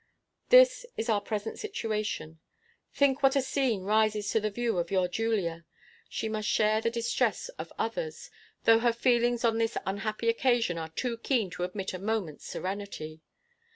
This 0.49 0.83
is 0.97 1.09
our 1.09 1.21
present 1.21 1.59
situation. 1.59 2.39
Think 2.91 3.21
what 3.21 3.35
a 3.35 3.41
scene 3.43 3.83
rises 3.83 4.31
to 4.31 4.39
the 4.39 4.49
view 4.49 4.79
of 4.79 4.89
your 4.89 5.07
Julia. 5.07 5.63
She 6.09 6.27
must 6.27 6.47
share 6.49 6.81
the 6.81 6.89
distress 6.89 7.49
of 7.59 7.71
others, 7.77 8.31
though 8.63 8.79
her 8.79 8.87
own 8.87 8.93
feelings 8.93 9.45
on 9.45 9.59
this 9.59 9.77
unhappy 9.85 10.27
occasion 10.27 10.79
are 10.79 10.89
too 10.89 11.17
keen 11.19 11.51
to 11.51 11.63
admit 11.63 11.93
a 11.93 11.99
moment's 11.99 12.45
serenity. 12.47 13.21